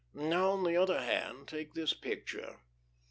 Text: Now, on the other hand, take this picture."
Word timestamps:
Now, 0.15 0.49
on 0.49 0.63
the 0.63 0.75
other 0.77 0.99
hand, 0.99 1.47
take 1.47 1.75
this 1.75 1.93
picture." 1.93 2.57